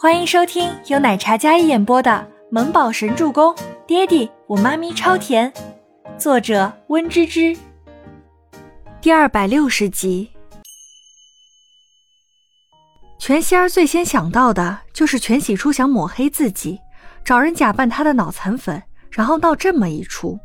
[0.00, 3.52] 欢迎收听由奶茶嘉一演播的《萌宝神助攻》，
[3.84, 5.52] 爹地我妈咪超甜，
[6.16, 7.56] 作者温芝芝。
[9.00, 10.30] 第二百六十集。
[13.18, 16.78] 全仙儿最先想到的就是全喜初想抹黑自己，
[17.24, 18.80] 找人假扮他的脑残粉，
[19.10, 20.38] 然后闹这么一出，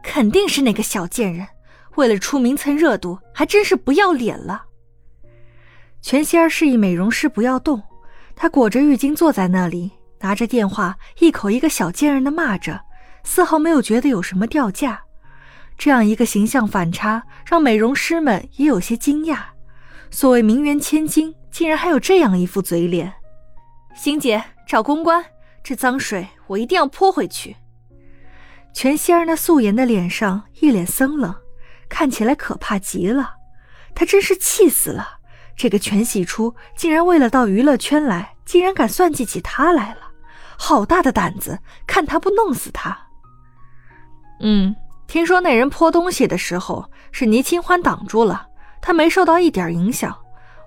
[0.00, 1.44] 肯定是那个小贱人
[1.96, 4.66] 为了出名蹭热度，还真是不要脸了。
[6.00, 7.82] 全仙儿示意美容师不要动，
[8.36, 9.90] 她裹着浴巾坐在那里，
[10.20, 12.80] 拿着电话，一口一个小贱人的骂着，
[13.24, 15.02] 丝毫没有觉得有什么掉价。
[15.76, 19.38] 这样一个形象反差，让美容师们也有些惊讶。
[20.10, 21.34] 所谓名媛千金。
[21.56, 23.10] 竟然还有这样一副嘴脸，
[23.94, 25.24] 星姐找公关，
[25.64, 27.56] 这脏水我一定要泼回去。
[28.74, 31.34] 全希儿那素颜的脸上一脸森冷，
[31.88, 33.36] 看起来可怕极了。
[33.94, 35.15] 她真是气死了，
[35.56, 40.00] 这个全喜初竟然为了到娱乐圈来，竟然敢算计起他来了，
[40.58, 41.58] 好大的胆子！
[41.86, 42.96] 看他不弄死他。
[44.40, 44.76] 嗯，
[45.06, 48.48] 听说那人泼东西的时候是倪清欢挡住了，
[48.82, 50.14] 他没受到一点影响。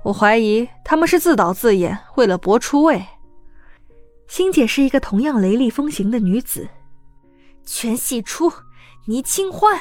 [0.01, 3.05] 我怀疑他们是自导自演，为了博出位。
[4.27, 6.67] 星姐是一个同样雷厉风行的女子。
[7.65, 8.51] 全喜初，
[9.05, 9.79] 倪清欢。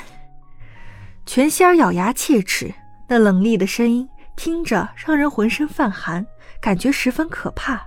[1.25, 2.75] 全仙儿咬牙切齿，
[3.09, 6.25] 那冷厉的声音听着让人浑身泛寒，
[6.61, 7.85] 感觉十分可怕。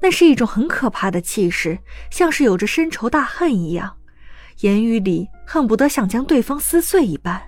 [0.00, 1.78] 那是一种很可怕的气势，
[2.10, 3.96] 像是有着深仇大恨一样，
[4.58, 7.40] 言语里恨不得想将对方撕碎一般。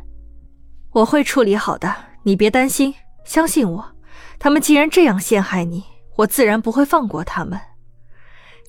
[0.92, 3.96] 我会处理好的，你别担心，相信我。
[4.38, 5.84] 他们既然这样陷害你，
[6.16, 7.60] 我自然不会放过他们。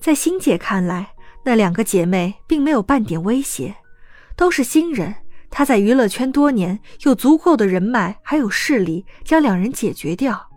[0.00, 3.74] 在欣姐看来，那两个姐妹并没有半点威胁，
[4.36, 5.14] 都是新人。
[5.54, 10.48] 他在娱乐圈多年，有足够的人脉还有势力将两人解决掉。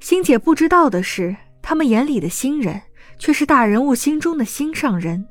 [0.00, 2.82] 星姐不知道的是，他们眼里的新人，
[3.20, 5.24] 却是大人物心中的心上人。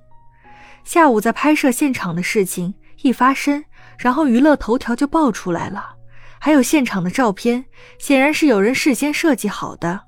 [0.86, 3.66] 下午在拍摄现场的事情一发生，
[3.98, 5.96] 然后娱乐头条就爆出来了。
[6.40, 7.66] 还有现场的照片，
[7.98, 10.00] 显然是有人事先设计好的。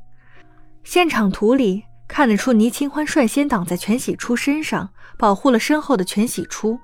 [0.85, 6.79] 现场图里看得出，倪清欢率先挡在全喜初身上，保护了身后的全喜初。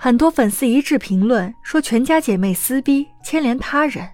[0.00, 4.08] 很多粉丝一致评论说，全家姐妹撕逼牵连他人。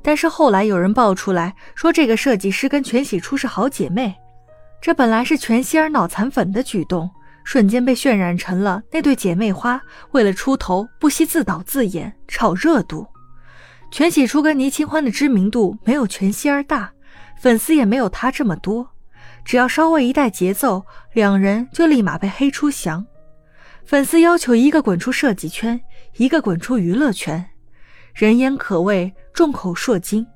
[0.00, 4.14] 但是后来有人爆出来说，这个设计师跟全喜初是好姐妹。
[4.80, 7.10] 这本来是全希儿脑残粉的举动，
[7.42, 9.80] 瞬间被渲染成了那对姐妹花
[10.12, 13.04] 为了出头不惜自导自演，炒热度。
[13.90, 16.92] 全喜初跟倪清欢的知名度没有全希儿大，
[17.40, 18.88] 粉丝也没有他这么多。
[19.44, 23.04] 只要稍微一带节奏，两人就立马被黑出翔。
[23.86, 25.80] 粉丝要求一个滚出设计圈，
[26.16, 27.48] 一个滚出娱乐圈，
[28.14, 30.26] 人言可畏，众口铄金，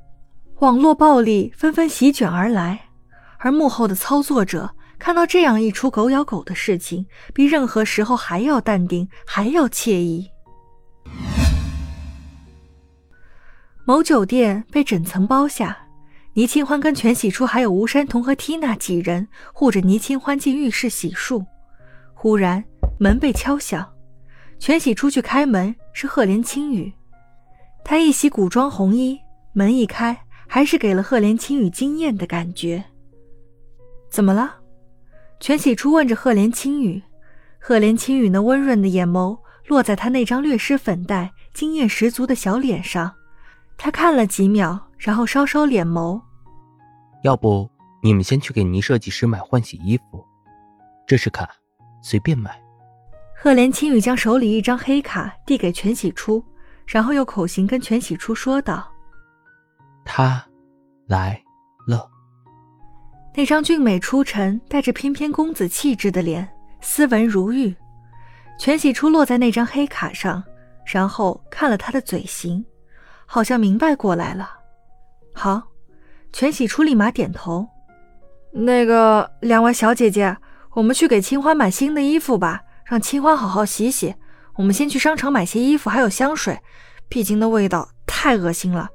[0.60, 2.80] 网络暴力纷纷席卷而来。
[3.38, 10.30] 而幕后的操作者看到这样一出狗咬狗的事情，比任何时候还要淡定，还要惬意。
[13.84, 15.76] 某酒店被整层包下，
[16.34, 21.44] 倪清欢跟全喜初还有吴山童和缇娜几人护着倪清欢进浴室洗漱。
[22.14, 22.62] 忽然
[23.02, 23.90] 门被敲响，
[24.58, 26.92] 全喜出去开门，是赫连青羽。
[27.82, 29.18] 他一袭古装红衣，
[29.54, 30.14] 门一开，
[30.46, 32.84] 还是给了赫连青羽惊艳的感觉。
[34.10, 34.56] 怎么了？
[35.40, 37.02] 全喜初问着赫连青羽。
[37.58, 43.10] 赫连青羽那温润的眼眸落在他那张略施粉黛、惊艳十足的小脸上。
[43.78, 46.20] 他看了几秒，然后稍稍敛眸。
[47.22, 47.66] 要不
[48.02, 50.22] 你们先去给倪设计师买换洗衣服，
[51.06, 51.48] 这是卡，
[52.02, 52.60] 随便买。
[53.42, 56.44] 赫连青羽将手里一张黑卡递给全喜初，
[56.86, 58.86] 然后又口型跟全喜初说道
[60.04, 60.44] ：“他
[61.06, 61.42] 来
[61.86, 62.06] 了。”
[63.34, 66.46] 那张俊美出尘、带着翩翩公子气质的脸，
[66.82, 67.74] 斯文如玉。
[68.58, 70.44] 全喜初落在那张黑卡上，
[70.84, 72.62] 然后看了他的嘴型。
[73.24, 74.50] 好像明白过来了，
[75.32, 75.62] 好，
[76.30, 77.66] 全喜初立马点头。
[78.52, 80.36] 那个两位小姐姐，
[80.72, 84.12] 我们去给清欢买新的衣服吧，让清欢好好洗洗。
[84.56, 86.60] 我们先去商场买些衣服，还有香水，
[87.08, 88.88] 毕竟那味道太恶心了。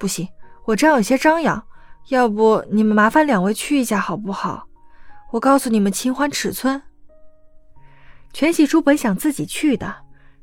[0.00, 0.26] 不行，
[0.64, 1.62] 我这样有些张扬，
[2.08, 4.66] 要不你们麻烦两位去一下好不好？
[5.30, 6.80] 我告诉你们清欢尺寸。
[8.32, 9.94] 全喜初本想自己去的，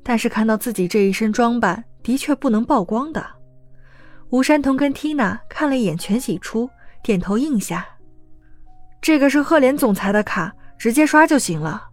[0.03, 1.83] 但是看到自己这一身装扮。
[2.03, 3.23] 的确不能曝光的。
[4.29, 6.67] 吴山童跟缇娜看了一眼全喜初，
[7.03, 7.85] 点头应下。
[8.99, 11.90] 这个是赫连总裁的卡，直接刷就行了。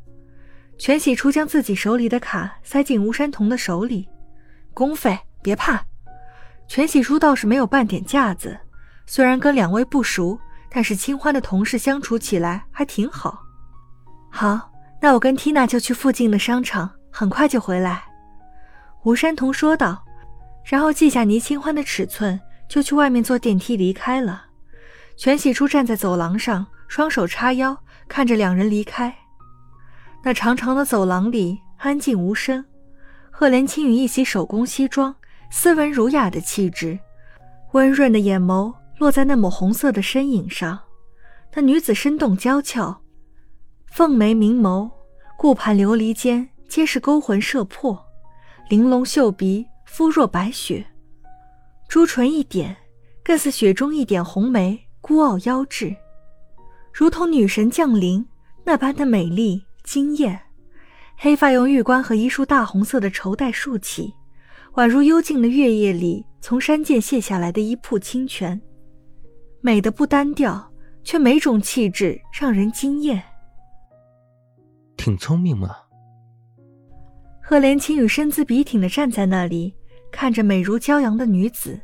[0.79, 4.09] 全喜初将自己手里的卡塞进吴山童的手里，
[4.73, 5.85] 公费别怕。
[6.69, 8.57] 全喜初倒是没有半点架子，
[9.05, 10.39] 虽然跟两位不熟，
[10.71, 13.43] 但是清欢的同事相处起来还挺好。
[14.31, 14.71] 好，
[15.01, 18.05] 那我跟缇娜就去附近的商场，很快就回来。”
[19.05, 20.05] 吴山童说道，
[20.65, 22.39] 然后记下倪清欢的尺寸，
[22.69, 24.45] 就去外面坐电梯离开了。
[25.17, 27.77] 全喜初站在走廊上，双手叉腰，
[28.07, 29.13] 看着两人离开。
[30.25, 32.65] 那长长的走廊里安静无声。
[33.31, 35.15] 赫连青羽一袭手工西装，
[35.51, 36.99] 斯文儒雅的气质，
[37.73, 40.79] 温润的眼眸落在那抹红色的身影上。
[41.55, 43.01] 那女子生动娇俏，
[43.93, 44.91] 凤眉明眸，
[45.39, 48.05] 顾盼流离间皆是勾魂摄魄。
[48.69, 50.85] 玲珑秀鼻，肤若白雪，
[51.89, 52.77] 朱唇一点，
[53.25, 55.97] 更似雪中一点红梅，孤傲妖冶，
[56.93, 58.27] 如同女神降临
[58.65, 60.39] 那般的美丽惊艳。
[61.17, 64.13] 黑发用玉冠和一束大红色的绸带束起，
[64.75, 68.61] 宛如幽静的月夜里从山涧泻下来的一瀑清泉，
[69.63, 70.71] 美的不单调，
[71.03, 73.23] 却每种气质让人惊艳。
[74.99, 75.75] 挺聪明嘛。
[77.43, 79.75] 赫连青雨身姿笔挺的站在那里，
[80.13, 81.81] 看着美如骄阳的女子。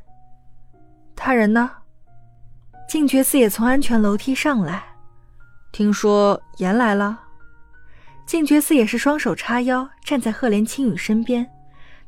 [1.17, 1.71] 他人呢？
[2.87, 4.85] 静觉寺也从安全楼梯上来，
[5.73, 7.23] 听说言来了。
[8.27, 11.49] 静觉寺也是双手叉腰站在赫连青羽身边，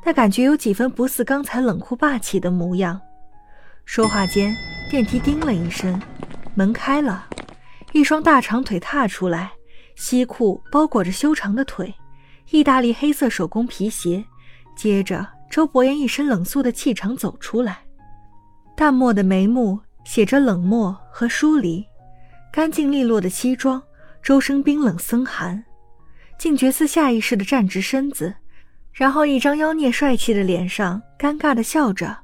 [0.05, 3.01] 那感觉有几分不似刚才冷酷霸气的模样。
[3.85, 4.55] 说话间，
[4.91, 6.01] 电梯叮了一声，
[6.55, 7.27] 门开了，
[7.93, 9.53] 一双大长腿踏出来，
[9.95, 11.95] 西裤包裹着修长的腿，
[12.51, 14.25] 意大利黑色手工皮鞋。
[14.75, 17.81] 接着，周伯言一身冷肃的气场走出来，
[18.75, 21.87] 淡漠的眉目写着冷漠和疏离，
[22.51, 23.83] 干净利落的西装，
[24.23, 25.63] 周身冰冷森寒。
[26.39, 28.35] 静觉寺下意识地站直身子，
[28.93, 32.17] 然后一张妖孽帅气的脸上尴尬地笑着，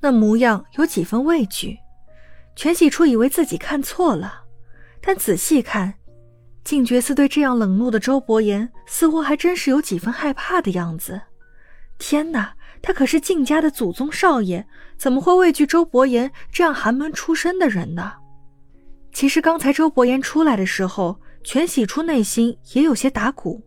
[0.00, 1.78] 那模样有几分畏惧。
[2.56, 4.42] 全喜初以为自己看错了，
[5.00, 5.92] 但仔细看，
[6.64, 11.20] 静觉寺对这样冷怒的周伯言似乎还真是有几分害怕的样子。
[11.98, 14.66] 天哪，他可是静家的祖宗少爷，
[14.96, 18.14] 怎么会畏惧周伯言这样寒门出身的人呢？
[19.12, 21.20] 其实刚才周伯言出来的时候。
[21.44, 23.62] 全喜初内心也有些打鼓，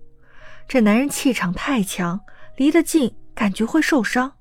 [0.67, 2.19] 这男人气场太强，
[2.57, 4.31] 离得近感觉会受伤。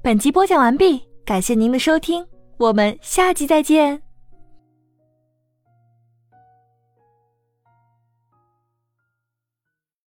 [0.00, 2.26] 本集播讲完毕，感谢您的收听，
[2.56, 4.11] 我们下集再见。